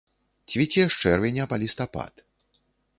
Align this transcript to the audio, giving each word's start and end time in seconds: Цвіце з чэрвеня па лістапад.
Цвіце 0.53 0.87
з 0.95 1.05
чэрвеня 1.05 1.43
па 1.55 1.63
лістапад. 1.67 2.13